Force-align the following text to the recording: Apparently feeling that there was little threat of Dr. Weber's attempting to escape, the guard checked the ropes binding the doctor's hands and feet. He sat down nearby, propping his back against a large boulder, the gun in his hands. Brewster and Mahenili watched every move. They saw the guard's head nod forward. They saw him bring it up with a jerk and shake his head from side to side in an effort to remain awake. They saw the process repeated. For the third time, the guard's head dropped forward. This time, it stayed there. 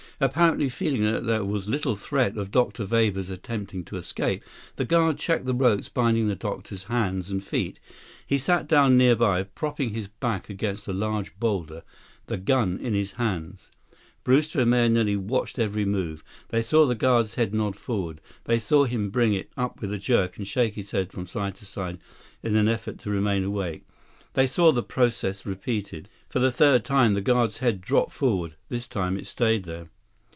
Apparently 0.23 0.69
feeling 0.69 1.01
that 1.01 1.23
there 1.25 1.43
was 1.43 1.67
little 1.67 1.95
threat 1.95 2.37
of 2.37 2.51
Dr. 2.51 2.85
Weber's 2.85 3.31
attempting 3.31 3.83
to 3.85 3.97
escape, 3.97 4.43
the 4.75 4.85
guard 4.85 5.17
checked 5.17 5.47
the 5.47 5.53
ropes 5.55 5.89
binding 5.89 6.27
the 6.27 6.35
doctor's 6.35 6.83
hands 6.83 7.31
and 7.31 7.43
feet. 7.43 7.79
He 8.27 8.37
sat 8.37 8.67
down 8.67 8.97
nearby, 8.99 9.41
propping 9.41 9.95
his 9.95 10.09
back 10.09 10.47
against 10.47 10.87
a 10.87 10.93
large 10.93 11.35
boulder, 11.39 11.81
the 12.27 12.37
gun 12.37 12.77
in 12.77 12.93
his 12.93 13.13
hands. 13.13 13.71
Brewster 14.23 14.59
and 14.61 14.69
Mahenili 14.69 15.15
watched 15.17 15.57
every 15.57 15.85
move. 15.85 16.23
They 16.49 16.61
saw 16.61 16.85
the 16.85 16.93
guard's 16.93 17.33
head 17.33 17.51
nod 17.51 17.75
forward. 17.75 18.21
They 18.43 18.59
saw 18.59 18.83
him 18.83 19.09
bring 19.09 19.33
it 19.33 19.49
up 19.57 19.81
with 19.81 19.91
a 19.91 19.97
jerk 19.97 20.37
and 20.37 20.47
shake 20.47 20.75
his 20.75 20.91
head 20.91 21.11
from 21.11 21.25
side 21.25 21.55
to 21.55 21.65
side 21.65 21.97
in 22.43 22.55
an 22.55 22.67
effort 22.67 22.99
to 22.99 23.09
remain 23.09 23.43
awake. 23.43 23.87
They 24.33 24.45
saw 24.45 24.71
the 24.71 24.83
process 24.83 25.47
repeated. 25.47 26.09
For 26.29 26.37
the 26.37 26.51
third 26.51 26.85
time, 26.85 27.15
the 27.15 27.21
guard's 27.21 27.57
head 27.57 27.81
dropped 27.81 28.11
forward. 28.11 28.53
This 28.69 28.87
time, 28.87 29.17
it 29.17 29.25
stayed 29.25 29.63
there. 29.63 29.87